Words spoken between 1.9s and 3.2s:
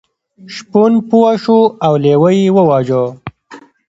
لیوه یې وواژه.